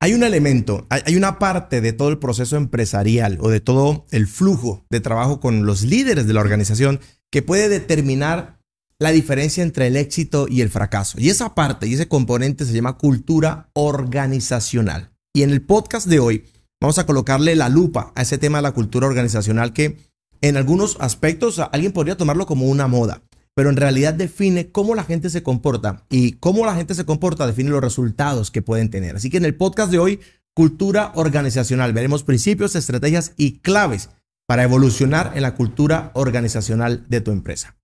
Hay 0.00 0.14
un 0.14 0.22
elemento, 0.22 0.86
hay 0.90 1.16
una 1.16 1.40
parte 1.40 1.80
de 1.80 1.92
todo 1.92 2.08
el 2.08 2.18
proceso 2.18 2.56
empresarial 2.56 3.36
o 3.40 3.48
de 3.48 3.58
todo 3.58 4.06
el 4.12 4.28
flujo 4.28 4.86
de 4.90 5.00
trabajo 5.00 5.40
con 5.40 5.66
los 5.66 5.82
líderes 5.82 6.28
de 6.28 6.34
la 6.34 6.40
organización 6.40 7.00
que 7.32 7.42
puede 7.42 7.68
determinar 7.68 8.60
la 9.00 9.10
diferencia 9.10 9.64
entre 9.64 9.88
el 9.88 9.96
éxito 9.96 10.46
y 10.48 10.60
el 10.60 10.70
fracaso. 10.70 11.18
Y 11.20 11.30
esa 11.30 11.56
parte 11.56 11.88
y 11.88 11.94
ese 11.94 12.06
componente 12.06 12.64
se 12.64 12.72
llama 12.72 12.96
cultura 12.96 13.70
organizacional. 13.72 15.10
Y 15.34 15.42
en 15.42 15.50
el 15.50 15.62
podcast 15.62 16.06
de 16.06 16.20
hoy 16.20 16.44
vamos 16.80 16.98
a 16.98 17.06
colocarle 17.06 17.56
la 17.56 17.68
lupa 17.68 18.12
a 18.14 18.22
ese 18.22 18.38
tema 18.38 18.58
de 18.58 18.62
la 18.62 18.72
cultura 18.72 19.08
organizacional 19.08 19.72
que 19.72 19.98
en 20.42 20.56
algunos 20.56 20.96
aspectos 21.00 21.58
alguien 21.58 21.90
podría 21.90 22.16
tomarlo 22.16 22.46
como 22.46 22.66
una 22.66 22.86
moda 22.86 23.22
pero 23.58 23.70
en 23.70 23.76
realidad 23.76 24.14
define 24.14 24.70
cómo 24.70 24.94
la 24.94 25.02
gente 25.02 25.30
se 25.30 25.42
comporta 25.42 26.04
y 26.08 26.34
cómo 26.34 26.64
la 26.64 26.76
gente 26.76 26.94
se 26.94 27.04
comporta 27.04 27.44
define 27.44 27.70
los 27.70 27.82
resultados 27.82 28.52
que 28.52 28.62
pueden 28.62 28.88
tener. 28.88 29.16
Así 29.16 29.30
que 29.30 29.38
en 29.38 29.44
el 29.44 29.56
podcast 29.56 29.90
de 29.90 29.98
hoy, 29.98 30.20
cultura 30.54 31.10
organizacional, 31.16 31.92
veremos 31.92 32.22
principios, 32.22 32.76
estrategias 32.76 33.32
y 33.36 33.58
claves 33.58 34.10
para 34.46 34.62
evolucionar 34.62 35.32
en 35.34 35.42
la 35.42 35.56
cultura 35.56 36.12
organizacional 36.14 37.04
de 37.08 37.20
tu 37.20 37.32
empresa. 37.32 37.74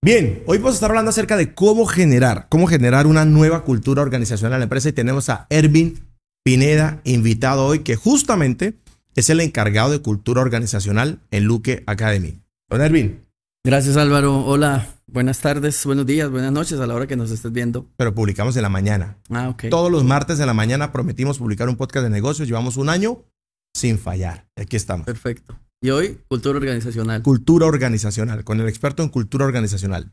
Bien, 0.00 0.42
hoy 0.46 0.56
vamos 0.56 0.72
a 0.72 0.74
estar 0.76 0.90
hablando 0.90 1.10
acerca 1.10 1.36
de 1.36 1.52
cómo 1.52 1.84
generar, 1.84 2.46
cómo 2.48 2.68
generar 2.68 3.06
una 3.06 3.26
nueva 3.26 3.64
cultura 3.64 4.00
organizacional 4.00 4.54
en 4.54 4.60
la 4.60 4.64
empresa 4.64 4.88
y 4.88 4.92
tenemos 4.92 5.28
a 5.28 5.46
Ervin 5.50 6.07
Pineda, 6.48 7.02
invitado 7.04 7.66
hoy, 7.66 7.80
que 7.80 7.94
justamente 7.94 8.78
es 9.14 9.28
el 9.28 9.40
encargado 9.40 9.90
de 9.90 10.00
cultura 10.00 10.40
organizacional 10.40 11.20
en 11.30 11.44
Luque 11.44 11.84
Academy. 11.86 12.40
Don 12.70 12.80
Ervin. 12.80 13.22
Gracias 13.62 13.98
Álvaro. 13.98 14.46
Hola, 14.46 14.94
buenas 15.06 15.40
tardes, 15.40 15.84
buenos 15.84 16.06
días, 16.06 16.30
buenas 16.30 16.50
noches 16.50 16.80
a 16.80 16.86
la 16.86 16.94
hora 16.94 17.06
que 17.06 17.16
nos 17.16 17.30
estés 17.30 17.52
viendo. 17.52 17.86
Pero 17.98 18.14
publicamos 18.14 18.56
en 18.56 18.62
la 18.62 18.70
mañana. 18.70 19.18
Ah, 19.28 19.50
ok. 19.50 19.64
Todos 19.68 19.92
los 19.92 20.04
martes 20.04 20.38
de 20.38 20.46
la 20.46 20.54
mañana 20.54 20.90
prometimos 20.90 21.36
publicar 21.36 21.68
un 21.68 21.76
podcast 21.76 22.04
de 22.04 22.08
negocios. 22.08 22.48
Llevamos 22.48 22.78
un 22.78 22.88
año 22.88 23.26
sin 23.74 23.98
fallar. 23.98 24.48
Aquí 24.56 24.76
estamos. 24.76 25.04
Perfecto. 25.04 25.60
Y 25.82 25.90
hoy, 25.90 26.18
cultura 26.28 26.56
organizacional. 26.56 27.22
Cultura 27.22 27.66
organizacional, 27.66 28.42
con 28.44 28.58
el 28.58 28.68
experto 28.70 29.02
en 29.02 29.10
cultura 29.10 29.44
organizacional. 29.44 30.12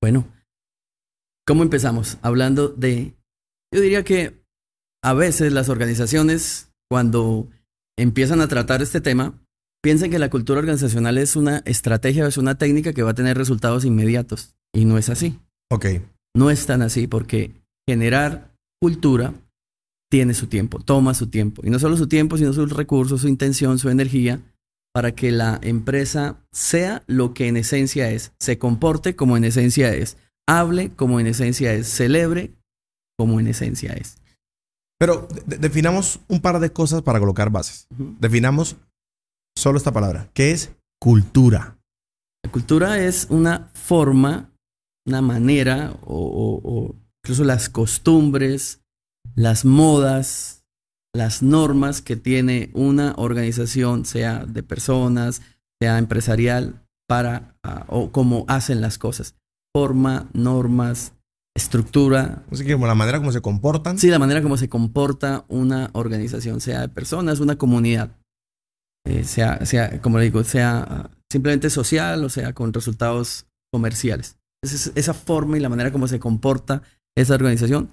Bueno, 0.00 0.28
¿cómo 1.44 1.64
empezamos? 1.64 2.18
Hablando 2.22 2.68
de, 2.68 3.16
yo 3.72 3.80
diría 3.80 4.04
que 4.04 4.41
a 5.02 5.14
veces 5.14 5.52
las 5.52 5.68
organizaciones, 5.68 6.70
cuando 6.88 7.48
empiezan 7.98 8.40
a 8.40 8.48
tratar 8.48 8.82
este 8.82 9.00
tema, 9.00 9.34
piensan 9.82 10.10
que 10.10 10.18
la 10.18 10.30
cultura 10.30 10.60
organizacional 10.60 11.18
es 11.18 11.36
una 11.36 11.62
estrategia, 11.64 12.26
es 12.26 12.38
una 12.38 12.56
técnica 12.56 12.92
que 12.92 13.02
va 13.02 13.10
a 13.10 13.14
tener 13.14 13.36
resultados 13.36 13.84
inmediatos. 13.84 14.54
Y 14.72 14.84
no 14.84 14.96
es 14.96 15.08
así. 15.08 15.38
Ok. 15.70 15.86
No 16.34 16.50
es 16.50 16.66
tan 16.66 16.82
así 16.82 17.06
porque 17.06 17.52
generar 17.86 18.54
cultura 18.80 19.34
tiene 20.10 20.34
su 20.34 20.46
tiempo, 20.46 20.78
toma 20.78 21.14
su 21.14 21.26
tiempo. 21.28 21.62
Y 21.64 21.70
no 21.70 21.78
solo 21.78 21.96
su 21.96 22.06
tiempo, 22.06 22.38
sino 22.38 22.52
sus 22.52 22.70
recursos, 22.70 23.22
su 23.22 23.28
intención, 23.28 23.78
su 23.78 23.88
energía, 23.88 24.40
para 24.94 25.12
que 25.12 25.32
la 25.32 25.58
empresa 25.62 26.36
sea 26.52 27.02
lo 27.06 27.32
que 27.34 27.48
en 27.48 27.56
esencia 27.56 28.10
es, 28.10 28.32
se 28.38 28.58
comporte 28.58 29.16
como 29.16 29.36
en 29.36 29.44
esencia 29.44 29.94
es, 29.94 30.18
hable 30.46 30.90
como 30.90 31.18
en 31.18 31.26
esencia 31.26 31.72
es, 31.72 31.88
celebre 31.88 32.52
como 33.18 33.40
en 33.40 33.46
esencia 33.46 33.94
es. 33.94 34.21
Pero 35.02 35.26
definamos 35.46 36.20
un 36.28 36.40
par 36.40 36.60
de 36.60 36.72
cosas 36.72 37.02
para 37.02 37.18
colocar 37.18 37.50
bases. 37.50 37.88
Definamos 37.90 38.76
solo 39.58 39.76
esta 39.76 39.90
palabra, 39.90 40.30
¿Qué 40.32 40.52
es 40.52 40.76
cultura. 41.00 41.76
La 42.44 42.52
cultura 42.52 43.00
es 43.00 43.26
una 43.28 43.68
forma, 43.74 44.52
una 45.04 45.20
manera, 45.20 45.92
o, 46.06 46.94
incluso 47.20 47.42
las 47.42 47.68
costumbres, 47.68 48.84
las 49.34 49.64
modas, 49.64 50.62
las 51.12 51.42
normas 51.42 52.00
que 52.00 52.14
tiene 52.14 52.70
una 52.72 53.14
organización, 53.16 54.04
sea 54.04 54.46
de 54.46 54.62
personas, 54.62 55.42
sea 55.80 55.98
empresarial, 55.98 56.86
para, 57.08 57.56
ah, 57.64 57.86
o 57.88 58.12
cómo 58.12 58.44
hacen 58.46 58.80
las 58.80 58.98
cosas. 58.98 59.34
Forma, 59.74 60.30
normas, 60.32 61.12
estructura. 61.56 62.44
Así 62.50 62.64
que 62.64 62.72
como 62.72 62.86
la 62.86 62.94
manera 62.94 63.18
como 63.18 63.32
se 63.32 63.40
comportan. 63.40 63.98
Sí, 63.98 64.08
la 64.08 64.18
manera 64.18 64.42
como 64.42 64.56
se 64.56 64.68
comporta 64.68 65.44
una 65.48 65.90
organización, 65.92 66.60
sea 66.60 66.80
de 66.80 66.88
personas, 66.88 67.40
una 67.40 67.56
comunidad. 67.56 68.16
Eh, 69.04 69.24
sea, 69.24 69.64
sea, 69.66 70.00
como 70.00 70.18
le 70.18 70.24
digo, 70.24 70.44
sea 70.44 71.10
simplemente 71.30 71.70
social 71.70 72.24
o 72.24 72.28
sea 72.28 72.52
con 72.52 72.72
resultados 72.72 73.46
comerciales. 73.72 74.36
esa 74.62 75.14
forma 75.14 75.56
y 75.56 75.60
la 75.60 75.68
manera 75.68 75.90
como 75.90 76.06
se 76.06 76.20
comporta 76.20 76.82
esa 77.16 77.34
organización 77.34 77.90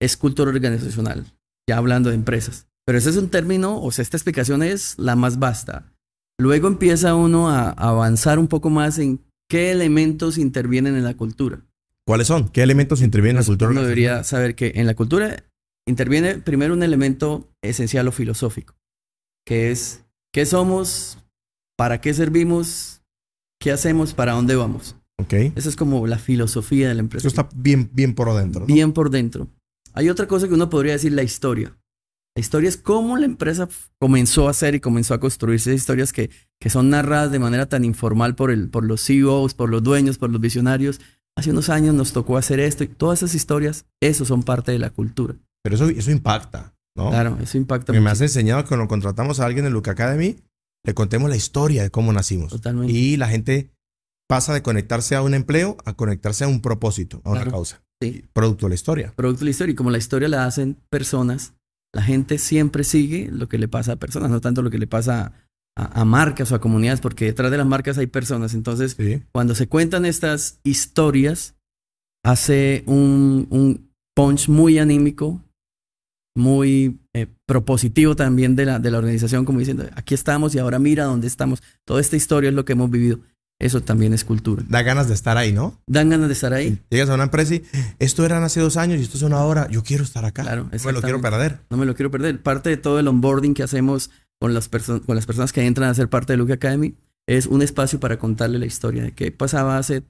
es 0.00 0.16
cultura 0.16 0.50
organizacional, 0.50 1.26
ya 1.68 1.76
hablando 1.76 2.08
de 2.08 2.16
empresas. 2.16 2.66
Pero 2.86 2.98
ese 2.98 3.10
es 3.10 3.16
un 3.16 3.28
término, 3.28 3.80
o 3.80 3.92
sea, 3.92 4.02
esta 4.02 4.16
explicación 4.16 4.62
es 4.62 4.98
la 4.98 5.14
más 5.14 5.38
vasta. 5.38 5.92
Luego 6.40 6.68
empieza 6.68 7.14
uno 7.14 7.50
a 7.50 7.70
avanzar 7.70 8.38
un 8.38 8.48
poco 8.48 8.70
más 8.70 8.98
en 8.98 9.20
qué 9.48 9.70
elementos 9.70 10.38
intervienen 10.38 10.96
en 10.96 11.04
la 11.04 11.14
cultura. 11.14 11.62
¿Cuáles 12.10 12.26
son? 12.26 12.48
¿Qué 12.48 12.64
elementos 12.64 13.02
intervienen 13.02 13.36
en 13.36 13.42
la 13.42 13.46
cultura? 13.46 13.70
Uno 13.70 13.82
debería 13.82 14.24
saber 14.24 14.56
que 14.56 14.72
en 14.74 14.88
la 14.88 14.96
cultura 14.96 15.44
interviene 15.86 16.38
primero 16.38 16.74
un 16.74 16.82
elemento 16.82 17.48
esencial 17.62 18.08
o 18.08 18.10
filosófico, 18.10 18.74
que 19.46 19.70
es 19.70 20.04
qué 20.34 20.44
somos, 20.44 21.18
para 21.78 22.00
qué 22.00 22.12
servimos, 22.12 23.04
qué 23.60 23.70
hacemos, 23.70 24.12
para 24.12 24.32
dónde 24.32 24.56
vamos. 24.56 24.96
Okay. 25.22 25.52
Esa 25.54 25.68
es 25.68 25.76
como 25.76 26.04
la 26.08 26.18
filosofía 26.18 26.88
de 26.88 26.94
la 26.94 27.00
empresa. 27.00 27.28
Eso 27.28 27.40
está 27.40 27.48
bien, 27.54 27.88
bien 27.92 28.16
por 28.16 28.34
dentro. 28.34 28.66
Bien 28.66 28.92
por 28.92 29.10
dentro. 29.10 29.46
Hay 29.92 30.08
otra 30.08 30.26
cosa 30.26 30.48
que 30.48 30.54
uno 30.54 30.68
podría 30.68 30.94
decir, 30.94 31.12
la 31.12 31.22
historia. 31.22 31.78
La 32.36 32.40
historia 32.40 32.70
es 32.70 32.76
cómo 32.76 33.18
la 33.18 33.26
empresa 33.26 33.68
comenzó 34.00 34.48
a 34.48 34.50
hacer 34.50 34.74
y 34.74 34.80
comenzó 34.80 35.14
a 35.14 35.20
construirse 35.20 35.72
historias 35.72 36.12
que, 36.12 36.30
que 36.60 36.70
son 36.70 36.90
narradas 36.90 37.30
de 37.30 37.38
manera 37.38 37.68
tan 37.68 37.84
informal 37.84 38.34
por, 38.34 38.50
el, 38.50 38.68
por 38.68 38.84
los 38.84 39.04
CEOs, 39.04 39.54
por 39.54 39.70
los 39.70 39.84
dueños, 39.84 40.18
por 40.18 40.30
los 40.30 40.40
visionarios, 40.40 41.00
hace 41.36 41.50
unos 41.50 41.68
años 41.68 41.94
nos 41.94 42.12
tocó 42.12 42.36
hacer 42.36 42.60
esto 42.60 42.84
y 42.84 42.88
todas 42.88 43.22
esas 43.22 43.34
historias, 43.34 43.86
eso 44.00 44.24
son 44.24 44.42
parte 44.42 44.72
de 44.72 44.78
la 44.78 44.90
cultura. 44.90 45.34
Pero 45.62 45.74
eso, 45.74 45.88
eso 45.88 46.10
impacta, 46.10 46.74
¿no? 46.96 47.10
Claro, 47.10 47.38
eso 47.40 47.58
impacta. 47.58 47.92
Me, 47.92 48.00
me 48.00 48.10
has 48.10 48.20
enseñado 48.20 48.62
que 48.62 48.68
cuando 48.68 48.88
contratamos 48.88 49.40
a 49.40 49.46
alguien 49.46 49.66
en 49.66 49.72
Luca 49.72 49.92
Academy, 49.92 50.36
le 50.84 50.94
contemos 50.94 51.28
la 51.28 51.36
historia 51.36 51.82
de 51.82 51.90
cómo 51.90 52.12
nacimos. 52.12 52.50
Totalmente. 52.50 52.92
Y 52.92 53.16
la 53.16 53.28
gente 53.28 53.70
pasa 54.28 54.54
de 54.54 54.62
conectarse 54.62 55.16
a 55.16 55.22
un 55.22 55.34
empleo 55.34 55.76
a 55.84 55.94
conectarse 55.94 56.44
a 56.44 56.48
un 56.48 56.62
propósito, 56.62 57.20
a 57.24 57.30
una 57.30 57.44
causa. 57.44 57.82
Sí. 58.00 58.24
Producto 58.32 58.66
de 58.66 58.70
la 58.70 58.74
historia. 58.76 59.12
Producto 59.14 59.40
de 59.40 59.46
la 59.46 59.50
historia. 59.50 59.72
Y 59.72 59.76
como 59.76 59.90
la 59.90 59.98
historia 59.98 60.28
la 60.28 60.46
hacen 60.46 60.78
personas, 60.88 61.54
la 61.92 62.02
gente 62.02 62.38
siempre 62.38 62.84
sigue 62.84 63.28
lo 63.30 63.48
que 63.48 63.58
le 63.58 63.68
pasa 63.68 63.92
a 63.92 63.96
personas, 63.96 64.30
no 64.30 64.40
tanto 64.40 64.62
lo 64.62 64.70
que 64.70 64.78
le 64.78 64.86
pasa 64.86 65.32
a, 65.92 66.04
marcas 66.04 66.52
o 66.52 66.54
a 66.54 66.60
comunidades, 66.60 67.00
porque 67.00 67.26
detrás 67.26 67.50
de 67.50 67.58
las 67.58 67.66
marcas 67.66 67.98
hay 67.98 68.06
personas. 68.06 68.54
Entonces, 68.54 68.96
cuando 69.32 69.54
se 69.54 69.68
cuentan 69.68 70.04
estas 70.04 70.60
historias, 70.64 71.54
hace 72.24 72.82
un, 72.86 73.46
un 73.50 73.90
punch 74.14 74.48
muy 74.48 74.78
anímico, 74.78 75.42
muy 76.36 77.00
eh, 77.14 77.26
propositivo 77.46 78.16
también 78.16 78.56
de 78.56 78.66
la, 78.66 78.78
de 78.78 78.90
la 78.90 78.98
organización, 78.98 79.44
como 79.44 79.58
diciendo, 79.58 79.86
aquí 79.94 80.14
estamos 80.14 80.54
y 80.54 80.58
ahora 80.58 80.78
mira 80.78 81.04
dónde 81.04 81.26
estamos. 81.26 81.62
Toda 81.84 82.00
esta 82.00 82.16
historia 82.16 82.48
es 82.48 82.54
lo 82.54 82.64
que 82.64 82.72
hemos 82.72 82.90
vivido. 82.90 83.20
Eso 83.60 83.82
también 83.82 84.14
es 84.14 84.24
cultura. 84.24 84.64
Da 84.68 84.82
ganas 84.82 85.06
de 85.08 85.12
estar 85.12 85.36
ahí, 85.36 85.52
¿no? 85.52 85.78
Dan 85.86 86.08
ganas 86.08 86.28
de 86.28 86.32
estar 86.32 86.54
ahí. 86.54 86.78
Llegas 86.88 87.10
a 87.10 87.14
una 87.14 87.24
empresa 87.24 87.56
y 87.56 87.62
esto 87.98 88.24
eran 88.24 88.42
hace 88.42 88.58
dos 88.58 88.78
años 88.78 88.98
y 88.98 89.02
esto 89.02 89.18
es 89.18 89.22
una 89.22 89.44
hora. 89.44 89.68
Yo 89.68 89.82
quiero 89.82 90.02
estar 90.02 90.24
acá. 90.24 90.44
Claro, 90.44 90.70
no 90.72 90.84
me 90.84 90.92
lo 90.92 91.02
quiero 91.02 91.20
perder. 91.20 91.60
No 91.68 91.76
me 91.76 91.84
lo 91.84 91.94
quiero 91.94 92.10
perder. 92.10 92.42
Parte 92.42 92.70
de 92.70 92.78
todo 92.78 92.98
el 92.98 93.06
onboarding 93.06 93.52
que 93.52 93.62
hacemos 93.62 94.10
con 94.40 94.54
las, 94.54 94.68
con 94.68 95.14
las 95.14 95.26
personas 95.26 95.52
que 95.52 95.64
entran 95.64 95.90
a 95.90 95.94
ser 95.94 96.08
parte 96.08 96.32
de 96.32 96.38
Luke 96.38 96.52
Academy, 96.52 96.94
es 97.28 97.46
un 97.46 97.62
espacio 97.62 98.00
para 98.00 98.18
contarle 98.18 98.58
la 98.58 98.66
historia 98.66 99.02
de 99.02 99.12
qué 99.12 99.30
pasaba 99.30 99.78
hace 99.78 100.02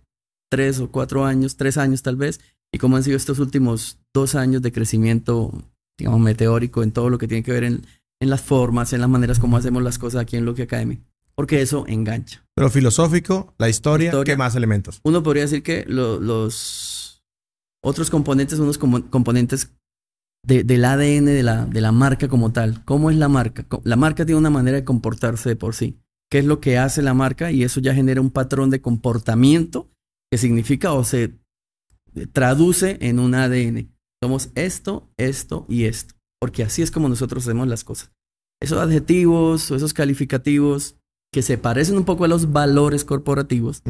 tres 0.50 0.80
o 0.80 0.90
cuatro 0.90 1.24
años, 1.24 1.56
tres 1.56 1.76
años 1.76 2.02
tal 2.02 2.16
vez, 2.16 2.40
y 2.72 2.78
cómo 2.78 2.96
han 2.96 3.02
sido 3.02 3.16
estos 3.16 3.38
últimos 3.40 3.98
dos 4.14 4.34
años 4.34 4.62
de 4.62 4.72
crecimiento, 4.72 5.52
digamos, 5.98 6.20
meteórico 6.20 6.82
en 6.82 6.92
todo 6.92 7.10
lo 7.10 7.18
que 7.18 7.28
tiene 7.28 7.42
que 7.42 7.52
ver 7.52 7.64
en, 7.64 7.82
en 8.20 8.30
las 8.30 8.40
formas, 8.40 8.92
en 8.92 9.00
las 9.00 9.10
maneras 9.10 9.38
como 9.38 9.56
hacemos 9.56 9.82
las 9.82 9.98
cosas 9.98 10.22
aquí 10.22 10.36
en 10.36 10.44
Luke 10.44 10.62
Academy. 10.62 11.00
Porque 11.34 11.62
eso 11.62 11.84
engancha. 11.88 12.44
Pero 12.54 12.70
filosófico, 12.70 13.54
la 13.58 13.68
historia, 13.68 14.12
¿qué 14.24 14.36
más 14.36 14.54
elementos? 14.54 15.00
Uno 15.04 15.22
podría 15.22 15.44
decir 15.44 15.62
que 15.62 15.84
los 15.86 17.22
otros 17.82 18.10
componentes 18.10 18.58
son 18.58 18.64
unos 18.64 18.78
componentes 18.78 19.72
del 20.42 20.84
ADN 20.84 21.26
de 21.26 21.42
la, 21.42 21.66
de 21.66 21.80
la 21.80 21.92
marca 21.92 22.28
como 22.28 22.52
tal. 22.52 22.84
¿Cómo 22.84 23.10
es 23.10 23.16
la 23.16 23.28
marca? 23.28 23.66
La 23.84 23.96
marca 23.96 24.24
tiene 24.24 24.38
una 24.38 24.50
manera 24.50 24.76
de 24.76 24.84
comportarse 24.84 25.48
de 25.48 25.56
por 25.56 25.74
sí. 25.74 25.98
¿Qué 26.30 26.38
es 26.38 26.44
lo 26.44 26.60
que 26.60 26.78
hace 26.78 27.02
la 27.02 27.14
marca? 27.14 27.50
Y 27.50 27.62
eso 27.62 27.80
ya 27.80 27.94
genera 27.94 28.20
un 28.20 28.30
patrón 28.30 28.70
de 28.70 28.80
comportamiento 28.80 29.90
que 30.30 30.38
significa 30.38 30.92
o 30.92 31.04
se 31.04 31.38
traduce 32.32 32.98
en 33.00 33.18
un 33.18 33.34
ADN. 33.34 33.92
Somos 34.22 34.50
esto, 34.54 35.10
esto 35.16 35.66
y 35.68 35.84
esto. 35.84 36.14
Porque 36.40 36.62
así 36.62 36.82
es 36.82 36.90
como 36.90 37.08
nosotros 37.08 37.44
hacemos 37.44 37.68
las 37.68 37.84
cosas. 37.84 38.12
Esos 38.62 38.78
adjetivos 38.78 39.70
o 39.70 39.76
esos 39.76 39.92
calificativos 39.92 40.96
que 41.32 41.42
se 41.42 41.58
parecen 41.58 41.96
un 41.96 42.04
poco 42.04 42.24
a 42.24 42.28
los 42.28 42.52
valores 42.52 43.04
corporativos 43.04 43.82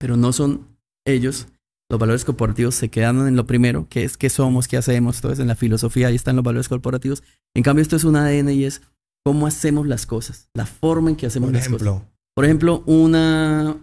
pero 0.00 0.16
no 0.16 0.32
son 0.32 0.78
ellos. 1.06 1.46
Los 1.90 1.98
valores 1.98 2.24
corporativos 2.24 2.76
se 2.76 2.88
quedan 2.88 3.26
en 3.26 3.34
lo 3.34 3.46
primero, 3.46 3.88
que 3.88 4.04
es 4.04 4.16
qué 4.16 4.30
somos, 4.30 4.68
qué 4.68 4.76
hacemos, 4.76 5.20
todo 5.20 5.32
eso 5.32 5.42
en 5.42 5.48
la 5.48 5.56
filosofía, 5.56 6.06
ahí 6.06 6.14
están 6.14 6.36
los 6.36 6.44
valores 6.44 6.68
corporativos. 6.68 7.24
En 7.52 7.64
cambio, 7.64 7.82
esto 7.82 7.96
es 7.96 8.04
un 8.04 8.14
ADN 8.14 8.50
y 8.50 8.64
es 8.64 8.80
cómo 9.24 9.48
hacemos 9.48 9.88
las 9.88 10.06
cosas, 10.06 10.48
la 10.54 10.66
forma 10.66 11.10
en 11.10 11.16
que 11.16 11.26
hacemos 11.26 11.48
Por 11.48 11.54
las 11.54 11.66
ejemplo, 11.66 11.94
cosas. 11.94 12.08
Por 12.36 12.44
ejemplo, 12.44 12.84
una, 12.86 13.76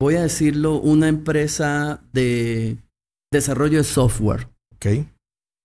voy 0.00 0.14
a 0.14 0.22
decirlo, 0.22 0.80
una 0.80 1.08
empresa 1.08 2.02
de 2.14 2.78
desarrollo 3.30 3.76
de 3.78 3.84
software 3.84 4.48
ok. 4.76 5.06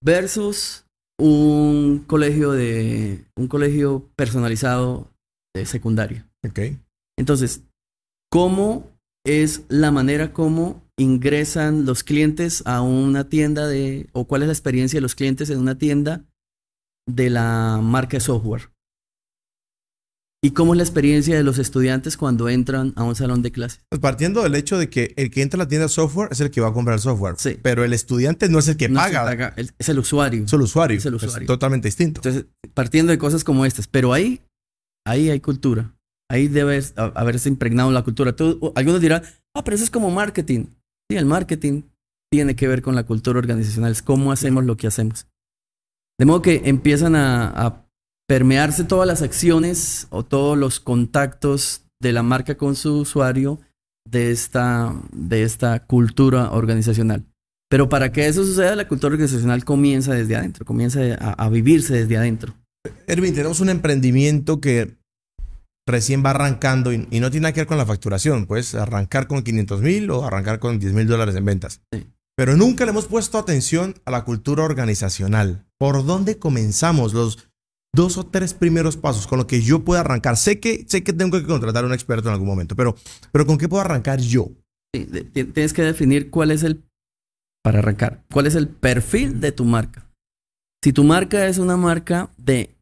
versus 0.04 0.86
un 1.18 2.04
colegio 2.06 2.52
de 2.52 3.24
un 3.38 3.48
colegio 3.48 4.10
personalizado 4.18 5.10
de 5.56 5.66
secundaria. 5.66 6.30
Ok. 6.46 6.60
Entonces, 7.18 7.64
¿cómo 8.30 8.92
es 9.26 9.64
la 9.70 9.92
manera 9.92 10.34
como 10.34 10.87
ingresan 11.00 11.86
los 11.86 12.04
clientes 12.04 12.64
a 12.66 12.82
una 12.82 13.30
tienda 13.30 13.68
de 13.68 14.10
o 14.14 14.26
cuál 14.28 14.42
es 14.42 14.48
la 14.48 14.54
experiencia 14.54 14.98
de 14.98 15.02
los 15.02 15.16
clientes 15.16 15.50
en 15.50 15.60
una 15.60 15.78
tienda 15.78 16.26
de 17.08 17.30
la 17.30 17.80
marca 17.82 18.18
de 18.18 18.22
software? 18.22 18.70
¿Y 20.44 20.52
cómo 20.52 20.74
es 20.74 20.78
la 20.78 20.84
experiencia 20.84 21.36
de 21.36 21.44
los 21.44 21.58
estudiantes 21.58 22.16
cuando 22.16 22.48
entran 22.48 22.94
a 22.96 23.04
un 23.04 23.16
salón 23.16 23.42
de 23.42 23.52
clases? 23.52 23.82
Pues 23.90 24.00
partiendo 24.00 24.44
del 24.44 24.54
hecho 24.56 24.78
de 24.78 24.88
que 24.90 25.14
el 25.18 25.32
que 25.32 25.42
entra 25.42 25.58
a 25.58 25.64
la 25.64 25.68
tienda 25.68 25.86
de 25.88 25.90
software 25.90 26.30
es 26.32 26.40
el 26.40 26.52
que 26.52 26.62
va 26.62 26.68
a 26.70 26.74
comprar 26.74 27.00
software. 27.00 27.36
Sí. 27.38 27.58
Pero 27.62 27.84
el 27.84 27.92
estudiante 27.92 28.48
no 28.48 28.60
es 28.60 28.68
el 28.68 28.78
que 28.78 28.88
No 28.88 29.00
paga, 29.00 29.54
es 29.58 29.90
el 29.90 29.98
usuario. 30.00 30.46
es 30.46 30.54
el 30.54 30.62
usuario. 30.62 30.98
Es 31.00 31.06
el 31.08 31.16
Es 31.16 31.24
usuario. 31.24 31.48
totalmente 31.48 31.88
distinto. 31.88 32.20
Entonces, 32.20 32.46
partiendo 32.76 33.12
de 33.12 33.18
cosas 33.18 33.44
como 33.44 33.66
estas, 33.66 33.88
pero 33.88 34.14
ahí, 34.14 34.42
ahí 35.08 35.30
hay 35.32 35.40
cultura. 35.40 35.96
Ahí 36.30 36.48
debe 36.48 36.84
haberse 36.96 37.50
impregnado 37.50 37.92
la 37.92 38.04
cultura. 38.04 38.36
Tú- 38.36 38.72
algunos 38.76 39.02
dirán, 39.02 39.24
ah, 39.56 39.64
pero 39.64 39.74
eso 39.76 39.84
es 39.86 39.90
como 39.90 40.12
marketing. 40.12 40.66
Sí, 41.10 41.18
el 41.18 41.26
marketing 41.26 41.84
tiene 42.32 42.56
que 42.56 42.68
ver 42.68 42.82
con 42.82 42.96
la 42.96 43.06
cultura 43.06 43.40
organizacional, 43.40 43.92
es 43.92 44.02
cómo 44.02 44.32
hacemos 44.32 44.66
lo 44.66 44.76
que 44.76 44.88
hacemos. 44.88 45.28
De 46.20 46.26
modo 46.26 46.42
que 46.42 46.62
empiezan 46.66 47.16
a, 47.16 47.84
permearse 48.30 48.84
todas 48.84 49.08
las 49.08 49.22
acciones 49.22 50.08
o 50.10 50.26
todos 50.26 50.58
los 50.58 50.82
contactos 50.82 51.86
de 52.02 52.12
la 52.12 52.24
marca 52.24 52.58
con 52.58 52.76
su 52.76 52.98
usuario 52.98 53.62
de 54.06 54.32
esta, 54.32 54.94
de 55.14 55.44
esta 55.44 55.86
cultura 55.86 56.52
organizacional. 56.52 57.24
Pero 57.70 57.88
para 57.88 58.12
que 58.12 58.28
eso 58.28 58.44
suceda, 58.44 58.76
la 58.76 58.90
cultura 58.90 59.14
organizacional 59.14 59.64
comienza 59.64 60.14
desde 60.14 60.36
adentro, 60.36 60.66
comienza 60.66 61.00
a, 61.22 61.32
a 61.42 61.50
vivirse 61.50 61.94
desde 61.94 62.18
adentro. 62.18 62.54
Erwin, 63.08 63.34
tenemos 63.34 63.62
un 63.62 63.70
emprendimiento 63.70 64.60
que 64.60 64.98
recién 65.88 66.24
va 66.24 66.32
arrancando 66.32 66.94
y, 66.94 67.08
y 67.10 67.20
no 67.20 67.32
tiene 67.32 67.46
nada 67.46 67.54
que 67.54 67.62
ver 67.62 67.68
con 67.68 67.80
la 67.80 67.86
facturación. 67.86 68.46
Puedes 68.46 68.76
arrancar 68.76 69.26
con 69.26 69.42
500 69.42 69.82
mil 69.82 70.12
o 70.12 70.26
arrancar 70.26 70.60
con 70.60 70.78
10 70.78 70.94
mil 70.94 71.08
dólares 71.08 71.36
en 71.36 71.46
ventas. 71.46 71.82
Sí. 71.92 72.06
Pero 72.38 72.56
nunca 72.56 72.86
le 72.86 72.92
hemos 72.92 73.08
puesto 73.08 73.40
atención 73.40 73.96
a 74.06 74.12
la 74.12 74.24
cultura 74.24 74.64
organizacional. 74.64 75.66
¿Por 75.80 76.06
dónde 76.06 76.38
comenzamos 76.38 77.14
los 77.16 77.50
dos 77.96 78.18
o 78.18 78.28
tres 78.28 78.54
primeros 78.54 78.96
pasos 78.96 79.26
con 79.26 79.40
lo 79.40 79.48
que 79.48 79.62
yo 79.62 79.84
pueda 79.84 80.02
arrancar? 80.02 80.38
Sé 80.38 80.60
que, 80.60 80.86
sé 80.88 81.04
que 81.04 81.14
tengo 81.14 81.40
que 81.40 81.48
contratar 81.48 81.84
a 81.84 81.88
un 81.88 81.94
experto 81.94 82.30
en 82.30 82.34
algún 82.34 82.48
momento, 82.48 82.76
pero, 82.76 82.96
pero 83.32 83.48
¿con 83.48 83.58
qué 83.58 83.68
puedo 83.68 83.82
arrancar 83.82 84.20
yo? 84.20 84.52
Sí, 84.94 85.06
tienes 85.34 85.74
que 85.74 85.82
definir 85.82 86.30
cuál 86.30 86.52
es 86.52 86.62
el, 86.62 86.84
para 87.64 87.80
arrancar, 87.80 88.24
cuál 88.32 88.46
es 88.46 88.54
el 88.54 88.68
perfil 88.68 89.42
de 89.42 89.52
tu 89.52 89.66
marca. 89.66 90.08
Si 90.84 90.94
tu 90.94 91.04
marca 91.04 91.48
es 91.48 91.58
una 91.58 91.76
marca 91.76 92.30
de, 92.38 92.78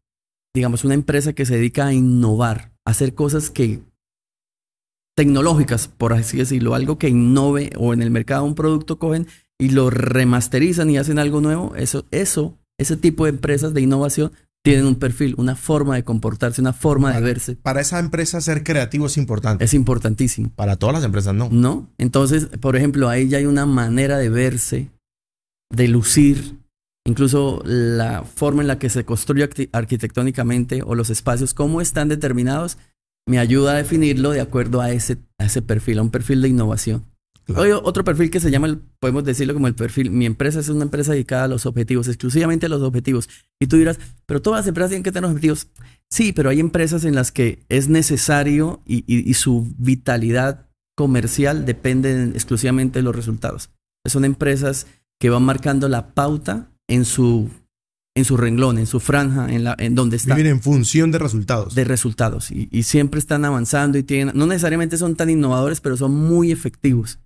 digamos, 0.54 0.84
una 0.84 0.92
empresa 0.92 1.32
que 1.32 1.46
se 1.46 1.56
dedica 1.56 1.86
a 1.86 1.94
innovar, 1.94 2.75
hacer 2.86 3.14
cosas 3.14 3.50
que 3.50 3.82
tecnológicas, 5.14 5.88
por 5.88 6.12
así 6.12 6.38
decirlo, 6.38 6.74
algo 6.74 6.98
que 6.98 7.08
innove 7.08 7.70
o 7.76 7.92
en 7.92 8.02
el 8.02 8.10
mercado 8.10 8.44
un 8.44 8.54
producto 8.54 8.98
cogen 8.98 9.26
y 9.58 9.70
lo 9.70 9.90
remasterizan 9.90 10.90
y 10.90 10.98
hacen 10.98 11.18
algo 11.18 11.40
nuevo, 11.40 11.74
eso, 11.76 12.06
eso, 12.10 12.58
ese 12.78 12.96
tipo 12.96 13.24
de 13.24 13.30
empresas 13.30 13.74
de 13.74 13.80
innovación 13.80 14.32
tienen 14.62 14.84
un 14.86 14.96
perfil, 14.96 15.34
una 15.38 15.54
forma 15.54 15.94
de 15.94 16.04
comportarse, 16.04 16.60
una 16.60 16.72
forma 16.72 17.14
de 17.14 17.20
verse. 17.20 17.56
Para 17.56 17.80
esa 17.80 18.00
empresa 18.00 18.40
ser 18.40 18.64
creativo 18.64 19.06
es 19.06 19.16
importante. 19.16 19.64
Es 19.64 19.74
importantísimo. 19.74 20.50
Para 20.56 20.76
todas 20.76 20.94
las 20.94 21.04
empresas 21.04 21.34
no. 21.34 21.48
¿No? 21.52 21.88
Entonces, 21.98 22.46
por 22.60 22.74
ejemplo, 22.74 23.08
ahí 23.08 23.28
ya 23.28 23.38
hay 23.38 23.46
una 23.46 23.64
manera 23.64 24.18
de 24.18 24.28
verse, 24.28 24.90
de 25.70 25.86
lucir, 25.86 26.56
incluso 27.06 27.62
la 27.64 28.22
forma 28.24 28.62
en 28.62 28.68
la 28.68 28.78
que 28.78 28.90
se 28.90 29.04
construye 29.04 29.48
arqui- 29.48 29.68
arquitectónicamente 29.72 30.82
o 30.84 30.94
los 30.94 31.10
espacios, 31.10 31.54
cómo 31.54 31.80
están 31.80 32.08
determinados, 32.08 32.76
me 33.26 33.38
ayuda 33.38 33.72
a 33.72 33.76
definirlo 33.76 34.30
de 34.30 34.40
acuerdo 34.40 34.80
a 34.80 34.90
ese, 34.92 35.18
a 35.38 35.46
ese 35.46 35.62
perfil, 35.62 35.98
a 35.98 36.02
un 36.02 36.10
perfil 36.10 36.42
de 36.42 36.48
innovación. 36.48 37.04
Claro. 37.44 37.62
Hay 37.62 37.70
otro 37.70 38.02
perfil 38.02 38.28
que 38.30 38.40
se 38.40 38.50
llama, 38.50 38.78
podemos 38.98 39.24
decirlo 39.24 39.54
como 39.54 39.68
el 39.68 39.74
perfil, 39.76 40.10
mi 40.10 40.26
empresa 40.26 40.58
es 40.60 40.68
una 40.68 40.82
empresa 40.82 41.12
dedicada 41.12 41.44
a 41.44 41.48
los 41.48 41.64
objetivos, 41.64 42.08
exclusivamente 42.08 42.66
a 42.66 42.68
los 42.68 42.82
objetivos. 42.82 43.28
Y 43.60 43.68
tú 43.68 43.76
dirás, 43.76 43.98
pero 44.26 44.42
todas 44.42 44.60
las 44.62 44.68
empresas 44.68 44.90
tienen 44.90 45.04
que 45.04 45.12
tener 45.12 45.30
objetivos. 45.30 45.68
Sí, 46.10 46.32
pero 46.32 46.50
hay 46.50 46.58
empresas 46.60 47.04
en 47.04 47.14
las 47.14 47.30
que 47.30 47.64
es 47.68 47.88
necesario 47.88 48.80
y, 48.84 48.98
y- 49.06 49.28
y 49.28 49.34
su 49.34 49.72
vitalidad 49.78 50.66
comercial 50.96 51.64
depende 51.66 52.30
exclusivamente 52.34 52.98
de 52.98 53.02
los 53.04 53.14
resultados. 53.14 53.70
Son 54.06 54.24
empresas 54.24 54.86
que 55.20 55.30
van 55.30 55.42
marcando 55.44 55.88
la 55.88 56.14
pauta 56.14 56.70
en 56.88 57.04
su, 57.04 57.50
en 58.14 58.24
su 58.24 58.36
renglón, 58.36 58.78
en 58.78 58.86
su 58.86 59.00
franja, 59.00 59.52
en, 59.52 59.64
la, 59.64 59.74
en 59.78 59.94
donde 59.94 60.16
está 60.16 60.34
Vivir 60.34 60.50
en 60.50 60.60
función 60.62 61.10
de 61.12 61.18
resultados. 61.18 61.74
de 61.74 61.84
resultados 61.84 62.50
y, 62.50 62.68
y 62.70 62.84
siempre 62.84 63.18
están 63.20 63.44
avanzando 63.44 63.98
y 63.98 64.02
tienen, 64.02 64.36
no 64.36 64.46
necesariamente 64.46 64.96
son 64.98 65.16
tan 65.16 65.30
innovadores, 65.30 65.80
pero 65.80 65.96
son 65.96 66.12
muy 66.14 66.52
efectivos. 66.52 67.18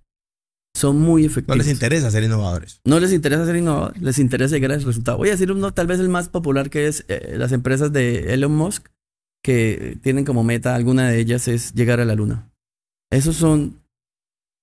Son 0.73 0.97
muy 0.99 1.23
no 1.23 1.27
efectivos. 1.27 1.57
les 1.57 1.67
interesa 1.67 2.09
ser 2.11 2.23
innovadores. 2.23 2.79
No 2.85 2.99
les 2.99 3.11
interesa 3.11 3.45
ser 3.45 3.57
innovadores, 3.57 4.01
les 4.01 4.19
interesa 4.19 4.55
llegar 4.55 4.71
al 4.71 4.81
resultado. 4.81 5.17
Voy 5.17 5.27
a 5.27 5.31
decir 5.31 5.51
uno, 5.51 5.73
tal 5.73 5.85
vez 5.87 5.99
el 5.99 6.07
más 6.07 6.29
popular 6.29 6.69
que 6.69 6.87
es 6.87 7.03
eh, 7.09 7.35
las 7.37 7.51
empresas 7.51 7.91
de 7.91 8.33
Elon 8.33 8.55
Musk, 8.55 8.87
que 9.43 9.97
tienen 10.01 10.23
como 10.23 10.43
meta, 10.45 10.73
alguna 10.75 11.09
de 11.09 11.19
ellas 11.19 11.47
es 11.49 11.73
llegar 11.73 11.99
a 11.99 12.05
la 12.05 12.15
luna. 12.15 12.49
Esos 13.11 13.35
son, 13.35 13.81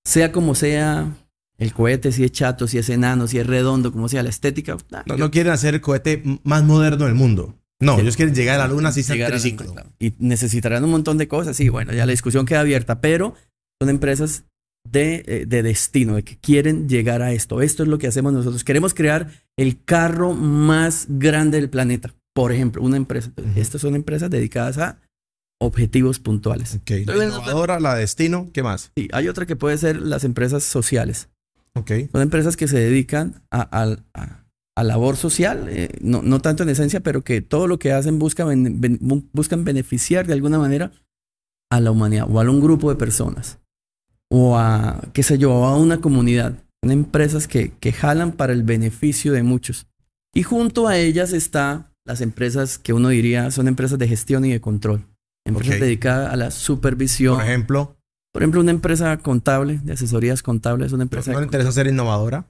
sea 0.03 0.31
como 0.31 0.55
sea, 0.55 1.15
el 1.59 1.73
cohete, 1.73 2.11
si 2.11 2.23
es 2.23 2.31
chato, 2.31 2.67
si 2.67 2.77
es 2.79 2.89
enano, 2.89 3.27
si 3.27 3.37
es 3.37 3.45
redondo, 3.45 3.91
como 3.91 4.09
sea, 4.09 4.23
la 4.23 4.29
estética. 4.29 4.77
nah, 4.89 5.03
No, 5.05 5.15
yo- 5.15 5.25
no 5.25 5.31
quieren 5.31 5.53
hacer 5.53 5.75
el 5.75 5.81
cohete 5.81 6.23
más 6.43 6.63
moderno 6.63 7.05
del 7.05 7.15
mundo. 7.15 7.55
No, 7.81 7.95
Sí. 7.95 8.01
ellos 8.01 8.15
quieren 8.17 8.33
llegar 8.35 8.55
a 8.55 8.63
la 8.63 8.67
luna 8.67 8.89
a 8.89 8.91
la 8.91 9.27
triciclo. 9.29 9.67
luna, 9.67 9.81
claro. 9.83 9.95
Y 9.99 10.13
necesitarán 10.19 10.83
un 10.83 10.91
montón 10.91 11.17
de 11.17 11.27
cosas. 11.27 11.55
Sí, 11.55 11.69
bueno, 11.69 11.93
ya 11.93 12.05
la 12.05 12.11
discusión 12.11 12.45
queda 12.45 12.61
abierta, 12.61 12.99
pero 13.01 13.35
son 13.81 13.89
empresas 13.89 14.43
de, 14.89 15.23
eh, 15.27 15.45
de 15.47 15.63
destino, 15.63 16.15
de 16.15 16.23
que 16.23 16.37
quieren 16.37 16.89
llegar 16.89 17.21
a 17.21 17.31
esto. 17.31 17.61
Esto 17.61 17.83
es 17.83 17.89
lo 17.89 17.97
que 17.97 18.07
hacemos 18.07 18.33
nosotros. 18.33 18.63
Queremos 18.63 18.93
crear 18.93 19.29
el 19.57 19.83
carro 19.83 20.33
más 20.33 21.05
grande 21.09 21.59
del 21.59 21.69
planeta. 21.69 22.13
Por 22.33 22.51
ejemplo, 22.53 22.81
una 22.81 22.97
empresa. 22.97 23.31
Estas 23.55 23.81
son 23.81 23.95
empresas 23.95 24.29
dedicadas 24.29 24.77
a 24.77 24.99
objetivos 25.61 26.19
puntuales. 26.19 26.75
Ok, 26.75 26.91
La 27.05 27.25
innovadora, 27.25 27.79
la 27.79 27.95
destino, 27.95 28.49
¿qué 28.53 28.63
más? 28.63 28.91
Sí, 28.95 29.09
hay 29.11 29.27
otra 29.27 29.45
que 29.45 29.55
puede 29.55 29.77
ser 29.77 30.01
las 30.01 30.23
empresas 30.23 30.63
sociales. 30.63 31.29
Ok. 31.75 31.91
Son 32.11 32.21
empresas 32.21 32.57
que 32.57 32.67
se 32.67 32.77
dedican 32.79 33.41
a, 33.51 33.61
a- 33.61 33.97
a- 34.13 34.45
a 34.75 34.83
labor 34.83 35.17
social, 35.17 35.67
eh, 35.69 35.89
no, 36.01 36.21
no 36.21 36.39
tanto 36.39 36.63
en 36.63 36.69
esencia, 36.69 37.01
pero 37.01 37.21
que 37.23 37.41
todo 37.41 37.67
lo 37.67 37.79
que 37.79 37.91
hacen 37.91 38.17
busca 38.17 38.45
ben- 38.45 38.79
ben- 38.79 38.99
bu- 38.99 39.27
buscan 39.33 39.65
beneficiar 39.65 40.25
de 40.25 40.33
alguna 40.33 40.57
manera 40.57 40.91
a 41.71 41.79
la 41.81 41.91
humanidad 41.91 42.27
o 42.29 42.39
a 42.39 42.49
un 42.49 42.61
grupo 42.61 42.89
de 42.89 42.95
personas 42.95 43.59
o 44.31 44.57
a, 44.57 45.01
qué 45.13 45.21
sé 45.23 45.37
yo, 45.37 45.65
a 45.65 45.75
una 45.77 45.99
comunidad. 46.01 46.53
Son 46.81 46.91
empresas 46.91 47.47
que, 47.47 47.73
que 47.79 47.91
jalan 47.91 48.31
para 48.31 48.53
el 48.53 48.63
beneficio 48.63 49.33
de 49.33 49.43
muchos. 49.43 49.87
Y 50.33 50.43
junto 50.43 50.87
a 50.87 50.97
ellas 50.97 51.33
está 51.33 51.91
las 52.05 52.21
empresas 52.21 52.77
que 52.79 52.93
uno 52.93 53.09
diría 53.09 53.51
son 53.51 53.67
empresas 53.67 53.99
de 53.99 54.07
gestión 54.07 54.45
y 54.45 54.51
de 54.51 54.61
control. 54.61 55.05
Empresas 55.45 55.75
Ok. 55.75 55.81
dedicadas 55.81 56.31
a 56.31 56.37
la 56.37 56.51
supervisión. 56.51 57.35
Por 57.35 57.43
ejemplo, 57.45 57.97
Por 58.31 58.41
ejemplo, 58.43 58.61
una 58.61 58.71
empresa 58.71 59.17
contable, 59.17 59.79
de 59.83 59.93
asesorías 59.93 60.43
contables, 60.43 60.91
una 60.91 61.03
empresa 61.03 61.31
¿no 61.31 61.37
de 61.39 61.43
le 61.43 61.47
interesa 61.47 61.71
ser 61.71 61.87
innovadora? 61.87 62.45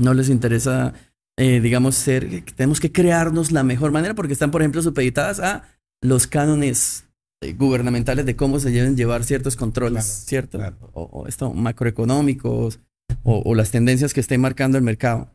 no 0.00 0.12
les 0.14 0.28
interesa, 0.28 0.92
eh, 1.38 1.60
digamos, 1.60 1.94
ser, 1.94 2.44
tenemos 2.56 2.80
que 2.80 2.90
crearnos 2.90 3.52
la 3.52 3.62
mejor 3.62 3.92
manera 3.92 4.14
porque 4.14 4.32
están, 4.32 4.50
por 4.50 4.62
ejemplo, 4.62 4.82
supeditadas 4.82 5.38
a 5.38 5.68
los 6.02 6.26
cánones 6.26 7.04
eh, 7.42 7.52
gubernamentales 7.52 8.26
de 8.26 8.34
cómo 8.34 8.58
se 8.58 8.70
deben 8.70 8.96
llevar 8.96 9.22
ciertos 9.22 9.54
controles, 9.54 10.04
Claro, 10.04 10.26
¿cierto? 10.26 10.58
claro. 10.58 10.90
O, 10.94 11.02
o 11.04 11.26
esto, 11.28 11.52
macroeconómicos 11.52 12.80
o, 13.22 13.42
o 13.44 13.54
las 13.54 13.70
tendencias 13.70 14.12
que 14.12 14.20
esté 14.20 14.36
marcando 14.38 14.76
el 14.78 14.84
mercado. 14.84 15.30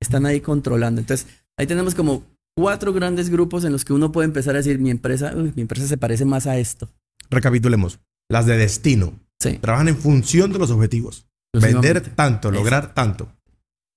Están 0.00 0.26
ahí 0.26 0.40
controlando. 0.40 1.00
Entonces, 1.00 1.26
ahí 1.56 1.66
tenemos 1.66 1.94
como 1.96 2.22
cuatro 2.56 2.92
grandes 2.92 3.30
grupos 3.30 3.64
en 3.64 3.72
los 3.72 3.84
que 3.84 3.92
uno 3.92 4.12
puede 4.12 4.26
empezar 4.26 4.54
a 4.54 4.58
decir, 4.58 4.78
mi 4.78 4.90
empresa, 4.90 5.32
uy, 5.34 5.52
mi 5.56 5.62
empresa 5.62 5.88
se 5.88 5.96
parece 5.96 6.24
más 6.24 6.46
a 6.46 6.56
esto. 6.58 6.88
Recapitulemos. 7.30 7.98
Las 8.30 8.46
de 8.46 8.56
destino. 8.56 9.12
Sí. 9.40 9.58
Trabajan 9.60 9.88
en 9.88 9.96
función 9.96 10.52
de 10.52 10.58
los 10.58 10.70
objetivos. 10.70 11.26
Vender 11.54 12.00
tanto, 12.14 12.50
lograr 12.50 12.94
tanto. 12.94 13.28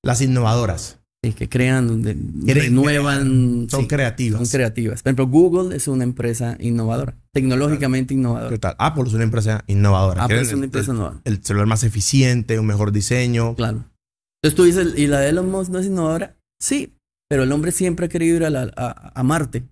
Las 0.04 0.22
innovadoras. 0.22 1.00
Sí, 1.24 1.34
que 1.34 1.48
crean, 1.50 2.02
de, 2.02 2.16
renuevan. 2.54 3.68
Son 3.70 3.82
sí, 3.82 3.88
creativas. 3.88 4.40
Son 4.42 4.48
creativas. 4.58 5.04
Por 5.04 5.10
ejemplo, 5.10 5.28
Google 5.28 5.76
es 5.76 5.88
una 5.88 6.04
empresa 6.04 6.56
innovadora, 6.60 7.16
tecnológicamente 7.32 8.14
innovadora. 8.16 8.50
¿Qué 8.50 8.58
tal? 8.58 8.76
Apple 8.80 9.04
es 9.06 9.14
una 9.14 9.24
empresa 9.26 9.64
innovadora. 9.68 10.24
Apple 10.24 10.42
es 10.42 10.48
una 10.50 10.58
el- 10.60 10.64
empresa 10.66 10.92
el, 10.92 10.96
innovadora. 10.98 11.22
el 11.26 11.44
celular 11.44 11.68
más 11.68 11.84
eficiente, 11.84 12.58
un 12.60 12.66
mejor 12.66 12.92
diseño. 12.92 13.56
Claro. 13.56 13.84
Entonces 14.42 14.56
tú 14.56 14.64
dices, 14.64 14.98
¿y 14.98 15.06
la 15.08 15.20
de 15.20 15.30
Elon 15.30 15.52
Musk 15.52 15.70
no 15.70 15.78
es 15.80 15.86
innovadora? 15.86 16.36
Sí, 16.60 16.96
pero 17.30 17.44
el 17.44 17.52
hombre 17.52 17.72
siempre 17.72 18.08
ha 18.08 18.10
querido 18.10 18.38
ir 18.38 18.46
a, 18.46 18.50
la- 18.50 18.72
a- 18.76 19.12
a 19.14 19.24
Marte. 19.24 19.64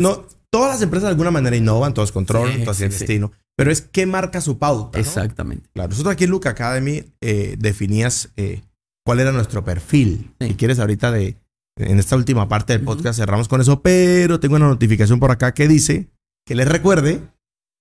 No- 0.00 0.24
todas 0.50 0.74
las 0.74 0.82
empresas 0.82 1.08
de 1.08 1.10
alguna 1.10 1.30
manera 1.30 1.56
innovan, 1.56 1.92
todos 1.92 2.12
controlan, 2.12 2.56
Sí, 2.58 2.62
todas 2.62 2.76
tienen 2.78 2.92
sí. 2.92 2.98
destino. 3.00 3.32
Pero 3.56 3.70
es 3.70 3.80
qué 3.80 4.06
marca 4.06 4.40
su 4.40 4.58
pauta. 4.58 4.98
¿no? 4.98 5.04
Exactamente. 5.04 5.68
Claro. 5.72 5.90
Nosotros 5.90 6.12
aquí 6.12 6.24
en 6.24 6.30
Luca 6.30 6.50
Academy 6.50 7.04
eh, 7.20 7.56
definías 7.58 8.30
eh, 8.36 8.62
cuál 9.04 9.20
era 9.20 9.32
nuestro 9.32 9.64
perfil. 9.64 10.30
Sí. 10.40 10.48
Si 10.48 10.54
quieres, 10.54 10.78
ahorita 10.78 11.10
de 11.10 11.36
en 11.78 11.98
esta 11.98 12.16
última 12.16 12.48
parte 12.48 12.72
del 12.72 12.82
podcast 12.82 13.18
cerramos 13.18 13.48
con 13.48 13.60
eso, 13.60 13.82
pero 13.82 14.40
tengo 14.40 14.56
una 14.56 14.68
notificación 14.68 15.20
por 15.20 15.30
acá 15.30 15.52
que 15.52 15.68
dice 15.68 16.08
que 16.46 16.54
les 16.54 16.66
recuerde 16.66 17.20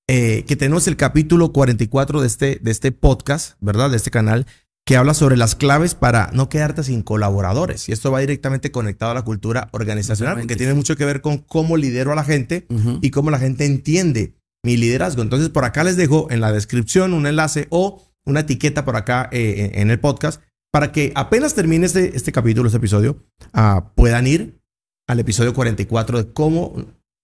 eh, 0.08 0.44
que 0.46 0.56
tenemos 0.56 0.88
el 0.88 0.98
capítulo 0.98 1.52
44 1.52 2.22
de 2.22 2.28
este, 2.28 2.60
de 2.62 2.72
este 2.72 2.92
podcast, 2.92 3.58
¿verdad? 3.62 3.90
De 3.90 3.98
este 3.98 4.12
canal, 4.12 4.46
que 4.86 4.98
habla 4.98 5.14
sobre 5.14 5.38
las 5.38 5.56
claves 5.56 5.96
para 5.96 6.30
no 6.34 6.50
quedarte 6.50 6.84
sin 6.84 7.02
colaboradores. 7.02 7.90
Y 7.90 7.92
esto 7.92 8.12
va 8.12 8.20
directamente 8.20 8.72
conectado 8.72 9.12
a 9.12 9.16
la 9.16 9.24
cultura 9.24 9.70
organizacional, 9.72 10.38
porque 10.38 10.56
tiene 10.56 10.76
mucho 10.76 10.96
que 10.96 11.06
ver 11.06 11.22
con 11.22 11.40
cómo 11.40 11.76
lidero 11.76 12.12
a 12.12 12.16
la 12.16 12.24
gente 12.24 12.68
y 13.02 13.10
cómo 13.10 13.32
la 13.32 13.40
gente 13.40 13.66
entiende 13.66 14.36
mi 14.66 14.76
liderazgo. 14.76 15.22
Entonces, 15.22 15.50
por 15.50 15.64
acá 15.64 15.84
les 15.84 15.96
dejo 15.96 16.28
en 16.32 16.42
la 16.42 16.52
descripción 16.52 17.14
un 17.14 17.28
enlace 17.28 17.68
o 17.70 18.04
una 18.26 18.42
etiqueta 18.42 18.84
por 18.84 18.96
acá 18.96 19.30
eh, 19.32 19.72
en 19.76 19.92
el 19.92 20.00
podcast 20.00 20.42
para 20.76 20.92
que 20.92 21.14
apenas 21.16 21.54
termine 21.54 21.86
este, 21.86 22.18
este 22.18 22.34
capítulo, 22.34 22.68
este 22.68 22.80
episodio, 22.80 23.24
ah, 23.54 23.94
puedan 23.96 24.28
ir 24.28 24.60
al 25.08 25.22
episodio 25.22 25.54
44 25.54 26.18
de 26.18 26.34
cómo, 26.34 26.76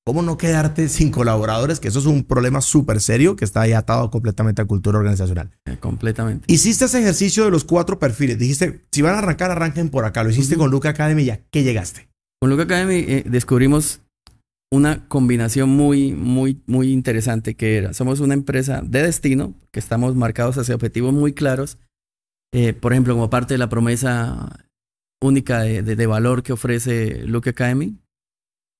cómo 0.06 0.22
no 0.22 0.38
quedarte 0.38 0.88
sin 0.88 1.12
colaboradores, 1.12 1.82
que 1.82 1.90
eso 1.90 2.00
es 2.00 2.06
un 2.06 2.24
problema 2.24 2.62
súper 2.62 3.02
serio 3.02 3.36
que 3.36 3.44
está 3.44 3.60
ahí 3.60 3.74
atado 3.74 4.10
completamente 4.10 4.62
a 4.62 4.66
cultura 4.66 5.00
organizacional. 5.00 5.52
Eh, 5.66 5.76
Completamente. 5.82 6.46
Hiciste 6.48 6.86
ese 6.86 7.00
ejercicio 7.00 7.44
de 7.44 7.52
los 7.52 7.66
cuatro 7.66 8.00
perfiles. 8.00 8.40
Dijiste, 8.40 8.86
si 8.90 9.02
van 9.02 9.16
a 9.16 9.18
arrancar, 9.18 9.52
arranquen 9.52 9.90
por 9.90 10.06
acá. 10.06 10.24
Lo 10.24 10.30
hiciste 10.30 10.56
con 10.56 10.72
Luca 10.72 10.88
Academy 10.88 11.24
y 11.24 11.32
¿a 11.32 11.42
qué 11.50 11.64
llegaste? 11.64 12.08
Con 12.40 12.52
Luca 12.52 12.64
Academy 12.64 13.04
eh, 13.06 13.26
descubrimos 13.28 14.00
una 14.74 15.08
combinación 15.10 15.70
muy, 15.70 16.14
muy, 16.14 16.62
muy 16.66 16.92
interesante 16.92 17.56
que 17.56 17.78
era, 17.78 17.94
somos 17.94 18.22
una 18.22 18.34
empresa 18.34 18.82
de 18.82 19.04
destino, 19.04 19.54
que 19.72 19.80
estamos 19.80 20.16
marcados 20.16 20.58
hacia 20.58 20.76
objetivos 20.76 21.14
muy 21.14 21.34
claros, 21.34 21.78
eh, 22.54 22.74
por 22.74 22.94
ejemplo, 22.94 23.14
como 23.14 23.30
parte 23.30 23.54
de 23.54 23.58
la 23.58 23.70
promesa 23.70 24.66
única 25.22 25.62
de, 25.62 25.84
de- 25.84 26.08
valor 26.08 26.42
que 26.42 26.54
ofrece 26.54 27.26
Luca 27.28 27.52
Academy. 27.52 27.98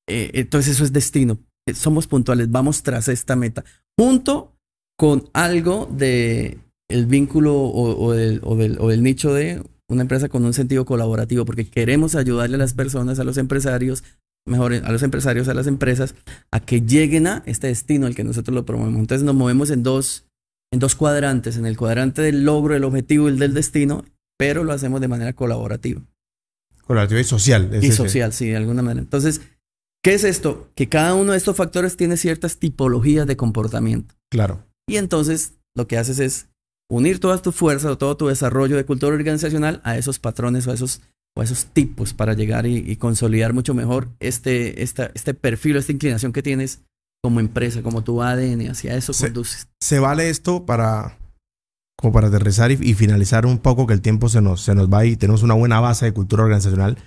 Eh, 0.10 0.32
entonces 0.34 0.76
eso 0.76 0.84
es 0.84 0.94
destino, 0.94 1.40
Eh, 1.68 1.76
somos 1.76 2.08
puntuales, 2.08 2.50
vamos 2.50 2.82
tras 2.82 3.08
esta 3.08 3.36
meta, 3.36 3.64
junto 4.00 4.56
con 4.98 5.30
algo 5.34 5.88
de 5.92 6.58
vínculo 7.08 7.54
o, 7.56 8.04
o 8.04 8.14
del, 8.14 8.40
o 8.44 8.56
del- 8.56 8.80
o 8.80 8.90
del 8.90 9.04
nicho 9.04 9.34
de 9.34 9.62
una 9.88 10.02
empresa 10.02 10.28
con 10.30 10.44
un 10.44 10.54
sentido 10.54 10.86
colaborativo, 10.86 11.46
porque 11.46 11.70
queremos 11.70 12.16
ayudarle 12.16 12.56
a 12.56 12.60
las 12.60 12.74
personas, 12.74 13.20
a 13.20 13.24
los 13.24 13.38
empresarios, 13.38 14.04
mejor 14.46 14.74
a 14.74 14.92
los 14.92 15.04
empresarios, 15.04 15.48
a 15.48 15.54
las 15.54 15.68
empresas, 15.68 16.16
a 16.52 16.60
que 16.60 16.82
lleguen 16.82 17.28
a 17.28 17.44
este 17.46 17.68
destino 17.68 18.08
al 18.08 18.16
que 18.16 18.24
nosotros 18.24 18.54
lo 18.56 18.66
promovemos. 18.66 19.00
Entonces 19.00 19.26
nos 19.26 19.36
movemos 19.36 19.70
en 19.70 19.84
dos, 19.84 20.26
en 20.72 20.80
dos 20.80 20.96
cuadrantes, 20.96 21.58
en 21.58 21.66
el 21.66 21.78
cuadrante 21.78 22.22
del 22.22 22.44
logro, 22.44 22.76
el 22.76 22.84
objetivo 22.84 23.28
y 23.28 23.34
el 23.34 23.40
del 23.40 23.54
destino, 23.54 24.04
pero 24.38 24.64
lo 24.64 24.74
hacemos 24.74 25.02
de 25.02 25.08
manera 25.08 25.34
colaborativa 25.34 26.02
Colaborativo 26.86 27.20
y 27.20 27.24
social. 27.24 27.70
es 27.74 27.84
y 27.84 27.88
ese. 27.88 27.98
social, 27.98 28.34
sí, 28.34 28.50
de 28.50 28.58
alguna 28.58 28.82
manera. 28.82 29.02
Entonces, 29.02 29.42
¿qué 30.04 30.14
es 30.14 30.24
esto? 30.24 30.70
Que 30.76 30.90
cada 30.90 31.14
uno 31.14 31.32
de 31.32 31.38
estos 31.38 31.56
factores 31.56 31.96
tiene 31.96 32.18
ciertas 32.18 32.58
tipologías 32.58 33.28
de 33.28 33.38
comportamiento. 33.38 34.16
Claro. 34.30 34.66
Y 34.90 34.98
entonces 34.98 35.54
lo 35.76 35.88
que 35.88 35.98
haces 35.98 36.20
es 36.20 36.50
unir 36.90 37.20
todas 37.20 37.42
tus 37.42 37.56
fuerzas 37.56 37.92
o 37.92 37.98
todo 37.98 38.18
tu 38.18 38.28
desarrollo 38.28 38.76
de 38.76 38.86
cultura 38.86 39.16
organizacional 39.16 39.80
a 39.86 39.98
esos 39.98 40.20
patrones 40.20 40.68
o 40.68 40.72
a 40.72 40.74
esos, 40.74 41.02
o 41.36 41.42
a 41.42 41.44
esos 41.44 41.68
tipos 41.68 42.14
para 42.14 42.34
llegar 42.34 42.66
y, 42.66 42.78
y 42.78 42.96
consolidar 42.98 43.54
mucho 43.54 43.74
mejor 43.74 44.10
este, 44.20 44.84
esta, 44.84 45.12
este 45.14 45.34
perfil 45.34 45.76
o 45.78 45.80
esta 45.80 45.92
inclinación 45.92 46.34
que 46.34 46.44
tienes 46.44 46.82
como 47.24 47.40
empresa, 47.40 47.82
como 47.84 48.04
tu 48.04 48.22
ADN, 48.22 48.70
hacia 48.70 48.96
eso 48.96 49.14
Sí. 49.14 49.26
conduces. 49.26 49.68
se 49.80 50.00
vale 50.00 50.30
esto 50.30 50.66
para 50.66 51.18
como 51.98 52.14
para 52.14 52.28
aterrizar 52.30 52.72
y, 52.72 52.80
y 52.82 52.96
finalizar 52.96 53.46
un 53.46 53.60
poco 53.60 53.86
que 53.86 53.94
el 53.94 54.02
tiempo 54.02 54.28
se 54.28 54.42
nos, 54.42 54.62
se 54.64 54.74
nos 54.74 54.92
va 54.92 55.06
y 55.06 55.16
tenemos 55.18 55.44
una 55.44 55.54
buena 55.54 55.80
base 55.80 56.06
de 56.06 56.14
cultura 56.14 56.44
organizacional. 56.44 56.98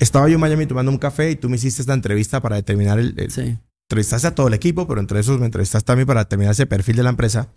Estaba 0.00 0.26
yo 0.28 0.36
en 0.36 0.40
Miami 0.40 0.64
tomando 0.66 0.90
un 0.90 0.96
café 0.98 1.30
y 1.30 1.36
tú 1.36 1.50
me 1.50 1.56
hiciste 1.56 1.82
esta 1.82 1.92
entrevista 1.92 2.40
para 2.40 2.56
determinar 2.56 2.98
el, 2.98 3.14
el- 3.18 3.30
Sí, 3.30 3.58
entrevistaste 3.90 4.26
a 4.28 4.34
todo 4.34 4.48
el 4.48 4.54
equipo, 4.54 4.88
pero 4.88 5.00
entre 5.00 5.20
esos 5.20 5.38
me 5.38 5.44
entrevistaste 5.44 5.92
a 5.92 5.96
mí 5.96 6.06
para 6.06 6.20
determinar 6.24 6.52
ese 6.52 6.66
perfil 6.66 6.96
de 6.96 7.02
la 7.02 7.10
empresa. 7.10 7.48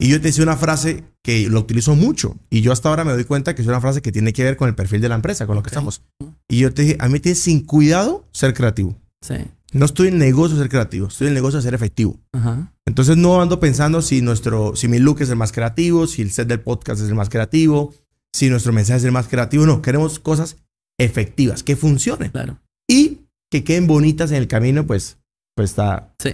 Y 0.00 0.08
yo 0.10 0.20
te 0.20 0.28
hice 0.28 0.42
una 0.42 0.56
frase 0.56 1.04
que 1.24 1.48
lo 1.48 1.60
utilizo 1.60 1.96
mucho 1.96 2.36
y 2.50 2.60
yo 2.60 2.70
hasta 2.72 2.88
ahora 2.88 3.04
me 3.04 3.12
doy 3.12 3.24
cuenta 3.24 3.54
que 3.54 3.62
es 3.62 3.68
una 3.68 3.80
frase 3.80 4.00
que 4.00 4.12
tiene 4.12 4.32
que 4.32 4.44
ver 4.44 4.56
con 4.56 4.68
el 4.68 4.74
perfil 4.76 5.00
de 5.00 5.08
la 5.08 5.16
empresa, 5.16 5.46
con 5.46 5.56
lo 5.56 5.62
que 5.62 5.68
estamos. 5.70 6.02
Y 6.48 6.58
yo 6.60 6.72
te 6.72 6.82
dije, 6.82 6.96
a 7.00 7.06
mí 7.06 7.14
me 7.14 7.20
tienes 7.20 7.40
sin 7.40 7.64
cuidado 7.66 8.24
ser 8.32 8.54
creativo. 8.54 8.96
sí. 9.22 9.34
No 9.70 9.84
estoy 9.84 10.08
en 10.08 10.16
negocio 10.16 10.56
de 10.56 10.62
ser 10.62 10.70
creativo, 10.70 11.08
estoy 11.08 11.26
en 11.28 11.34
negocio 11.34 11.58
de 11.58 11.62
ser 11.62 11.74
efectivo. 11.74 12.18
Ajá. 12.32 12.72
Entonces 12.86 13.18
no 13.18 13.42
ando 13.42 13.60
pensando 13.60 14.00
si 14.00 14.22
nuestro, 14.22 14.74
si 14.74 14.88
mi 14.88 14.98
look 14.98 15.20
es 15.20 15.28
el 15.28 15.36
más 15.36 15.52
creativo, 15.52 16.06
si 16.06 16.22
el 16.22 16.30
set 16.30 16.48
del 16.48 16.60
podcast 16.60 17.02
es 17.02 17.08
el 17.08 17.14
más 17.14 17.28
creativo, 17.28 17.92
si 18.32 18.48
nuestro 18.48 18.72
mensaje 18.72 18.96
es 19.00 19.04
el 19.04 19.12
más 19.12 19.28
creativo. 19.28 19.66
No, 19.66 19.82
queremos 19.82 20.20
cosas 20.20 20.56
efectivas, 20.98 21.62
que 21.62 21.76
funcionen 21.76 22.30
Claro. 22.30 22.58
y 22.88 23.18
que 23.50 23.62
queden 23.62 23.86
bonitas 23.86 24.30
en 24.30 24.38
el 24.38 24.48
camino, 24.48 24.86
pues, 24.86 25.18
pues 25.54 25.68
está. 25.68 26.14
Sí. 26.18 26.30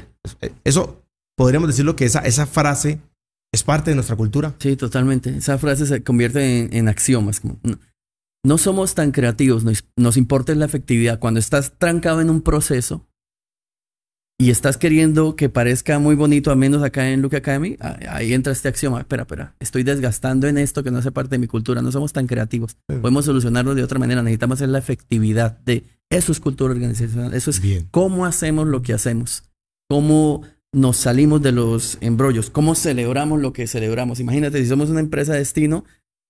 Eso 0.63 1.03
podríamos 1.37 1.69
decirlo 1.69 1.97
que 1.97 2.05
esa, 2.05 2.21
esa 2.21 2.47
frase 2.47 3.01
es 3.55 3.63
parte 3.63 3.91
de 3.91 3.95
nuestra 3.95 4.17
cultura. 4.17 4.55
Sí, 4.59 4.77
totalmente. 4.77 5.37
Esa 5.37 5.59
frase 5.59 5.87
se 5.87 6.03
convierte 6.03 6.61
en, 6.61 6.75
en 6.75 6.89
axiomas. 6.89 7.41
Como, 7.41 7.59
no, 7.63 7.79
no 8.45 8.59
somos 8.59 8.95
tan 8.95 9.11
creativos, 9.11 9.65
nos, 9.65 9.85
nos 9.97 10.17
importa 10.17 10.55
la 10.55 10.67
efectividad. 10.67 11.19
Cuando 11.19 11.41
estás 11.41 11.73
trancado 11.79 12.21
en 12.21 12.31
un 12.31 12.43
proceso 12.43 13.07
y 14.39 14.51
estás 14.51 14.77
queriendo 14.77 15.37
que 15.37 15.49
parezca 15.49 15.99
muy 15.99 16.17
bonito, 16.17 16.51
a 16.51 16.57
menos 16.57 16.83
acá 16.83 17.09
en 17.09 17.23
Luke 17.23 17.37
Academy, 17.37 17.77
ahí 18.09 18.35
entra 18.35 18.53
este 18.53 18.69
axioma. 18.69 19.01
Espera, 19.01 19.23
espera, 19.23 19.55
estoy 19.61 19.85
desgastando 19.85 20.47
en 20.49 20.59
esto 20.59 20.83
que 20.83 20.91
no 20.91 20.99
hace 20.99 21.13
parte 21.13 21.37
de 21.37 21.39
mi 21.39 21.47
cultura. 21.47 21.81
No 21.81 21.93
somos 21.93 22.13
tan 22.13 22.27
creativos. 22.27 22.73
Sí. 22.89 22.97
Podemos 23.01 23.25
solucionarlo 23.25 23.75
de 23.75 23.83
otra 23.83 23.99
manera. 23.99 24.23
Necesitamos 24.23 24.59
hacer 24.59 24.69
la 24.69 24.79
efectividad 24.79 25.59
de 25.61 25.85
eso 26.11 26.33
es 26.33 26.41
cultura 26.41 26.75
organizacional. 26.75 27.35
Eso 27.35 27.51
es 27.51 27.61
Bien. 27.61 27.89
cómo 27.91 28.27
hacemos 28.27 28.67
lo 28.67 28.83
que 28.83 28.93
hacemos, 28.93 29.45
cómo 29.89 30.43
nos 30.75 30.97
salimos 30.97 31.41
de 31.41 31.53
los 31.53 31.99
embrollos, 32.01 32.51
cómo 32.51 32.75
celebramos 32.75 33.41
lo 33.41 33.53
que 33.53 33.67
celebramos. 33.67 34.21
Imagínate, 34.21 34.63
si 34.63 34.69
somos 34.69 34.91
una 34.91 35.01
empresa 35.01 35.33
de 35.33 35.39
destino 35.39 35.85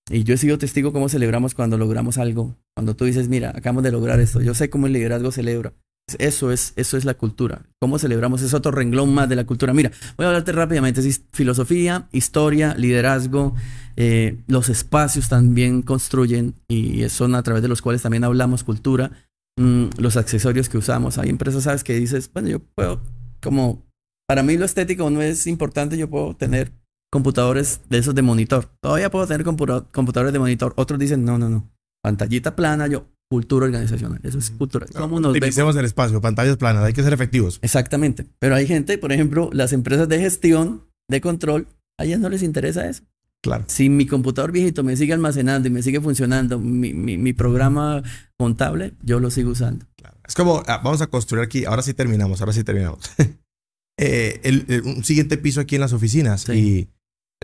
y 0.09 0.23
yo 0.23 0.35
he 0.35 0.37
sido 0.37 0.57
testigo 0.57 0.93
cómo 0.93 1.09
celebramos 1.09 1.55
cuando 1.55 1.77
logramos 1.77 2.17
algo, 2.17 2.55
cuando 2.75 2.95
tú 2.95 3.05
dices, 3.05 3.27
mira, 3.27 3.49
acabamos 3.49 3.83
de 3.83 3.91
lograr 3.91 4.19
esto, 4.19 4.41
yo 4.41 4.53
sé 4.53 4.69
cómo 4.69 4.87
el 4.87 4.93
liderazgo 4.93 5.31
celebra. 5.31 5.73
Eso 6.19 6.51
es, 6.51 6.73
eso 6.75 6.97
es 6.97 7.05
la 7.05 7.15
cultura. 7.15 7.63
¿Cómo 7.79 7.97
celebramos? 7.97 8.43
Es 8.43 8.53
otro 8.53 8.71
renglón 8.71 9.11
más 9.11 9.27
de 9.27 9.35
la 9.35 9.45
cultura. 9.45 9.73
Mira, 9.73 9.91
voy 10.17 10.25
a 10.25 10.29
hablarte 10.29 10.51
rápidamente. 10.51 11.01
Es 11.01 11.21
filosofía, 11.31 12.07
historia, 12.11 12.75
liderazgo. 12.75 13.55
eh, 13.95 14.37
los 14.47 14.69
espacios 14.69 15.29
también 15.29 15.81
construyen 15.81 16.53
y 16.67 17.09
son 17.09 17.33
a 17.33 17.41
través 17.41 17.63
de 17.63 17.69
los 17.69 17.81
cuales 17.81 18.03
también 18.03 18.23
hablamos 18.23 18.63
cultura 18.63 19.11
mm, 19.57 19.85
los 19.97 20.15
accesorios 20.15 20.69
que 20.69 20.77
usamos. 20.77 21.17
Hay 21.17 21.29
empresas, 21.29 21.63
¿sabes? 21.63 21.83
Que 21.83 21.95
dices, 21.95 22.29
bueno, 22.31 22.49
yo 22.49 22.59
puedo, 22.59 23.01
como, 23.41 23.84
para 24.27 24.43
mí 24.43 24.57
lo 24.57 24.65
estético 24.65 25.09
no 25.09 25.21
es 25.21 25.47
importante, 25.47 25.97
yo 25.97 26.09
puedo 26.09 26.35
tener 26.35 26.71
computadores 27.11 27.81
de 27.89 27.97
esos 27.99 28.15
de 28.15 28.21
monitor. 28.21 28.69
Todavía 28.81 29.09
puedo 29.09 29.25
tener 29.27 29.45
computa- 29.45 29.85
computadores 29.91 30.33
de 30.33 30.39
monitor. 30.39 30.73
Otros 30.77 30.99
dicen, 30.99 31.23
no, 31.23 31.37
no, 31.37 31.49
no. 31.49 31.71
Pantallita 32.03 32.55
plana, 32.55 32.87
yo, 32.87 33.07
cultura 33.29 33.65
organizacional. 33.65 34.19
Eso 34.23 34.37
es 34.37 34.51
cultura. 34.51 34.85
¿Cómo 34.95 35.19
nos? 35.19 35.31
Utilicemos 35.31 35.75
el 35.77 35.85
espacio, 35.85 36.19
pantallas 36.21 36.57
planas, 36.57 36.83
hay 36.83 36.93
que 36.93 37.03
ser 37.03 37.13
efectivos. 37.13 37.59
Exactamente. 37.61 38.25
Pero 38.39 38.55
hay 38.55 38.67
gente, 38.67 38.97
por 38.97 39.11
ejemplo, 39.11 39.49
las 39.53 39.71
empresas 39.73 40.09
de 40.09 40.19
gestión, 40.19 40.83
de 41.09 41.21
control, 41.21 41.67
a 41.97 42.05
ellas 42.05 42.19
no 42.19 42.29
les 42.29 42.43
interesa 42.43 42.87
eso. 42.89 43.03
Claro. 43.41 43.63
Si 43.67 43.89
mi 43.89 44.07
computador 44.07 44.51
viejito 44.51 44.83
me 44.83 44.97
sigue 44.97 45.13
almacenando 45.13 45.67
y 45.67 45.71
me 45.71 45.83
sigue 45.83 46.01
funcionando 46.01 46.59
mi, 46.59 46.93
mi- 46.93 47.17
mi 47.17 47.31
programa 47.33 48.01
contable, 48.37 48.93
yo 49.03 49.19
lo 49.19 49.29
sigo 49.29 49.51
usando. 49.51 49.85
claro. 49.95 50.17
Es 50.27 50.33
como, 50.33 50.63
ah, 50.67 50.81
vamos 50.83 51.01
a 51.01 51.07
construir 51.07 51.43
aquí, 51.43 51.63
ahora 51.65 51.83
sí 51.83 51.93
terminamos, 51.93 52.41
ahora 52.41 52.53
sí 52.53 52.63
terminamos. 52.63 52.99
Eh, 53.99 54.39
el- 54.43 54.65
el- 54.67 54.81
un 54.83 55.03
siguiente 55.03 55.37
piso 55.37 55.61
aquí 55.61 55.75
en 55.75 55.81
las 55.81 55.93
oficinas 55.93 56.41
Sí. 56.41 56.51
y 56.53 56.89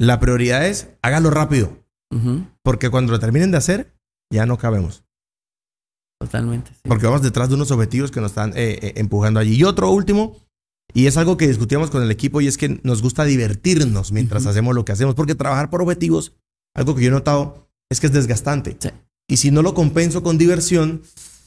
la 0.04 0.20
prioridad 0.20 0.68
es 0.68 0.90
hágalo 1.02 1.30
rápido, 1.30 1.78
porque 2.64 2.90
cuando 2.90 3.12
lo 3.14 3.20
terminen 3.20 3.52
de 3.52 3.58
hacer, 3.58 3.94
ya 4.34 4.46
no 4.46 4.58
cabemos. 4.58 5.04
Totalmente. 6.20 6.70
sí. 6.72 6.82
porque 6.88 7.08
vamos 7.08 7.24
detrás 7.24 7.50
de 7.50 7.56
unos 7.56 7.72
objetivos 7.72 8.12
que 8.12 8.22
nos 8.22 8.30
están 8.32 8.52
eh, 8.52 8.78
eh, 8.82 8.94
empujando 8.98 9.40
allí. 9.40 9.56
Y 9.56 9.64
otro 9.64 9.90
último, 9.90 10.38
y 10.94 11.08
es 11.08 11.18
algo 11.18 11.36
que 11.36 11.48
discutíamos 11.48 11.90
con 11.90 12.04
el 12.04 12.12
equipo, 12.12 12.42
y 12.42 12.48
es 12.48 12.58
que 12.60 12.80
nos 12.84 13.02
gusta 13.02 13.24
divertirnos 13.24 14.12
mientras 14.12 14.46
hacemos 14.46 14.76
lo 14.76 14.86
que 14.86 14.92
hacemos, 14.92 15.16
porque 15.16 15.34
trabajar 15.34 15.72
por 15.72 15.82
objetivos, 15.82 16.34
algo 16.76 16.94
que 16.96 17.02
yo 17.02 17.08
he 17.08 17.12
notado, 17.12 17.68
es 17.90 18.00
que 18.00 18.06
es 18.08 18.14
desgastante. 18.14 18.78
Sí. 18.80 18.90
Y 19.28 19.38
si 19.38 19.50
no 19.50 19.64
lo 19.64 19.74
compenso 19.74 20.22
con 20.22 20.38
diversión, 20.38 21.02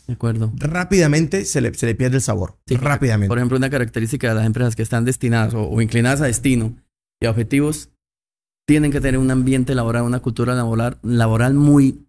de 0.07 0.15
acuerdo. 0.15 0.53
rápidamente 0.57 1.45
se 1.45 1.61
le, 1.61 1.73
se 1.75 1.87
le 1.87 1.95
pierde 1.95 2.17
el 2.17 2.23
sabor. 2.23 2.57
Sí, 2.67 2.77
rápidamente. 2.77 3.29
Por 3.29 3.39
ejemplo, 3.39 3.57
una 3.57 3.71
característica 3.71 4.29
de 4.29 4.35
las 4.35 4.47
empresas 4.47 4.77
que 4.77 4.83
están 4.83 5.05
destinadas 5.05 5.55
o, 5.55 5.63
o 5.69 5.81
inclinadas 5.81 6.21
a 6.21 6.27
destino 6.27 6.77
y 7.23 7.27
a 7.27 7.31
objetivos 7.31 7.91
tienen 8.67 8.91
que 8.91 9.01
tener 9.01 9.19
un 9.19 9.31
ambiente 9.31 9.75
laboral, 9.75 10.03
una 10.05 10.21
cultura 10.21 10.55
laboral, 10.55 10.99
laboral 11.03 11.55
muy, 11.55 12.07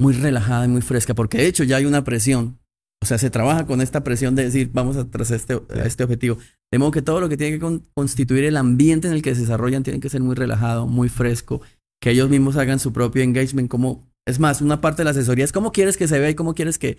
muy 0.00 0.14
relajada 0.14 0.64
y 0.64 0.68
muy 0.68 0.82
fresca, 0.82 1.14
porque 1.14 1.38
de 1.38 1.46
hecho 1.46 1.64
ya 1.64 1.76
hay 1.76 1.84
una 1.84 2.04
presión. 2.04 2.58
O 3.02 3.06
sea, 3.06 3.18
se 3.18 3.30
trabaja 3.30 3.66
con 3.66 3.80
esta 3.80 4.04
presión 4.04 4.36
de 4.36 4.44
decir, 4.44 4.70
vamos 4.72 4.96
a 4.96 5.10
tras 5.10 5.32
este, 5.32 5.54
a 5.54 5.84
este 5.84 6.04
objetivo. 6.04 6.38
De 6.70 6.78
modo 6.78 6.92
que 6.92 7.02
todo 7.02 7.20
lo 7.20 7.28
que 7.28 7.36
tiene 7.36 7.54
que 7.54 7.60
con- 7.60 7.84
constituir 7.94 8.44
el 8.44 8.56
ambiente 8.56 9.08
en 9.08 9.14
el 9.14 9.22
que 9.22 9.34
se 9.34 9.40
desarrollan 9.40 9.82
tiene 9.82 9.98
que 9.98 10.08
ser 10.08 10.20
muy 10.20 10.36
relajado, 10.36 10.86
muy 10.86 11.08
fresco, 11.08 11.60
que 12.00 12.10
ellos 12.10 12.30
mismos 12.30 12.56
hagan 12.56 12.78
su 12.78 12.92
propio 12.92 13.22
engagement. 13.24 13.68
Como, 13.68 14.08
es 14.26 14.38
más, 14.38 14.60
una 14.60 14.80
parte 14.80 14.98
de 14.98 15.04
la 15.06 15.10
asesoría 15.10 15.44
es 15.44 15.50
cómo 15.50 15.72
quieres 15.72 15.96
que 15.96 16.06
se 16.06 16.18
vea 16.20 16.30
y 16.30 16.36
cómo 16.36 16.54
quieres 16.54 16.78
que 16.78 16.96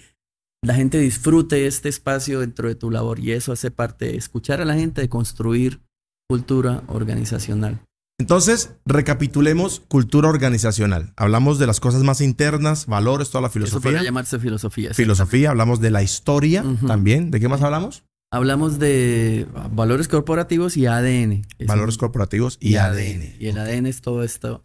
la 0.63 0.73
gente 0.75 0.97
disfrute 0.99 1.67
este 1.67 1.89
espacio 1.89 2.39
dentro 2.39 2.67
de 2.67 2.75
tu 2.75 2.89
labor. 2.89 3.19
Y 3.19 3.31
eso 3.33 3.51
hace 3.51 3.69
parte 3.71 4.05
de 4.05 4.17
escuchar 4.17 4.61
a 4.61 4.65
la 4.65 4.73
gente, 4.75 5.01
de 5.01 5.09
construir 5.09 5.81
cultura 6.29 6.83
organizacional. 6.87 7.81
Entonces, 8.19 8.73
recapitulemos 8.85 9.81
cultura 9.81 10.29
organizacional. 10.29 11.13
Hablamos 11.17 11.59
de 11.59 11.67
las 11.67 11.79
cosas 11.79 12.03
más 12.03 12.21
internas, 12.21 12.85
valores, 12.85 13.29
toda 13.29 13.41
la 13.41 13.47
Eso 13.47 13.53
filosofía. 13.53 13.81
podría 13.91 14.03
llamarse 14.03 14.39
filosofía. 14.39 14.93
Filosofía, 14.93 15.49
hablamos 15.49 15.81
de 15.81 15.91
la 15.91 16.03
historia 16.03 16.63
también. 16.87 17.31
¿De 17.31 17.39
qué 17.39 17.47
más 17.49 17.61
hablamos? 17.61 18.03
Hablamos 18.31 18.79
de 18.79 19.47
valores 19.71 20.07
corporativos 20.07 20.77
y 20.77 20.85
ADN. 20.87 21.43
Es 21.59 21.67
Valores 21.67 21.95
un- 21.95 21.99
corporativos 21.99 22.57
y, 22.59 22.75
ADN. 22.75 23.35
Y 23.39 23.47
el 23.47 23.57
ADN 23.57 23.87
es 23.87 24.01
todo 24.01 24.23
esto, 24.23 24.63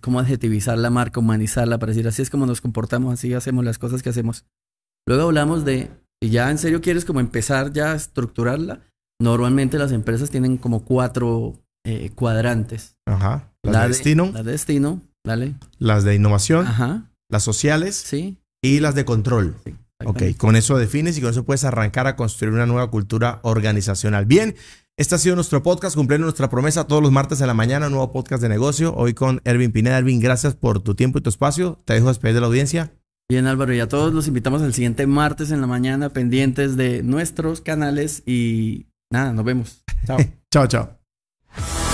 cómo 0.00 0.18
adjetivizar 0.20 0.76
la 0.78 0.90
marca, 0.90 1.20
humanizarla, 1.20 1.78
para 1.78 1.92
decir 1.92 2.08
así 2.08 2.22
es 2.22 2.30
como 2.30 2.44
nos 2.46 2.60
comportamos, 2.60 3.14
así 3.14 3.32
hacemos 3.34 3.64
las 3.64 3.78
cosas 3.78 4.02
que 4.02 4.08
hacemos. 4.10 4.44
Luego 5.08 5.22
hablamos 5.22 5.64
de, 5.64 5.90
si 6.22 6.28
ya 6.28 6.50
en 6.50 6.58
serio 6.58 6.82
quieres 6.82 7.06
como 7.06 7.20
empezar 7.20 7.72
ya 7.72 7.92
a 7.92 7.94
estructurarla, 7.96 8.82
normalmente 9.18 9.78
las 9.78 9.90
empresas 9.90 10.28
tienen 10.28 10.58
como 10.58 10.84
cuatro 10.84 11.54
eh, 11.86 12.10
cuadrantes. 12.14 12.94
Ajá. 13.06 13.50
Las 13.62 13.72
La 13.72 13.82
de 13.84 13.88
destino, 13.88 14.30
La 14.34 14.42
de 14.42 14.52
destino, 14.52 15.00
dale. 15.24 15.54
las 15.78 16.04
de 16.04 16.14
innovación, 16.14 16.66
Ajá, 16.66 17.10
las 17.30 17.42
sociales 17.42 17.96
sí. 17.96 18.36
y 18.62 18.80
las 18.80 18.94
de 18.94 19.06
control. 19.06 19.54
Ok, 19.64 19.70
exactamente. 20.00 20.36
con 20.36 20.56
eso 20.56 20.76
defines 20.76 21.16
y 21.16 21.22
con 21.22 21.30
eso 21.30 21.42
puedes 21.42 21.64
arrancar 21.64 22.06
a 22.06 22.14
construir 22.14 22.52
una 22.52 22.66
nueva 22.66 22.90
cultura 22.90 23.40
organizacional. 23.44 24.26
Bien, 24.26 24.56
este 24.98 25.14
ha 25.14 25.18
sido 25.18 25.36
nuestro 25.36 25.62
podcast, 25.62 25.96
cumpliendo 25.96 26.26
nuestra 26.26 26.50
promesa 26.50 26.86
todos 26.86 27.02
los 27.02 27.12
martes 27.12 27.40
en 27.40 27.46
la 27.46 27.54
mañana, 27.54 27.86
un 27.86 27.92
nuevo 27.92 28.12
podcast 28.12 28.42
de 28.42 28.50
negocio. 28.50 28.94
Hoy 28.94 29.14
con 29.14 29.40
Ervin 29.44 29.72
Pineda. 29.72 29.96
Ervin, 29.96 30.20
gracias 30.20 30.54
por 30.54 30.80
tu 30.80 30.94
tiempo 30.94 31.18
y 31.18 31.22
tu 31.22 31.30
espacio. 31.30 31.78
Te 31.86 31.94
dejo 31.94 32.08
despedir 32.08 32.34
de 32.34 32.40
la 32.42 32.48
audiencia. 32.48 32.92
Bien, 33.30 33.46
Álvaro, 33.46 33.74
y 33.74 33.80
a 33.80 33.88
todos 33.88 34.14
los 34.14 34.26
invitamos 34.26 34.62
al 34.62 34.72
siguiente 34.72 35.06
martes 35.06 35.50
en 35.50 35.60
la 35.60 35.66
mañana, 35.66 36.08
pendientes 36.08 36.78
de 36.78 37.02
nuestros 37.02 37.60
canales 37.60 38.22
y 38.24 38.86
nada, 39.10 39.34
nos 39.34 39.44
vemos. 39.44 39.84
Chao. 40.06 40.16
chao, 40.50 40.66
chao. 40.66 41.87